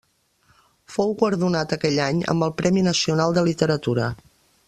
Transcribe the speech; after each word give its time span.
Fou 0.93 1.11
guardonat 1.19 1.75
aquell 1.77 2.01
any 2.07 2.23
amb 2.33 2.47
el 2.47 2.55
Premi 2.63 2.85
Nacional 2.89 3.37
de 3.39 3.45
Literatura. 3.51 4.09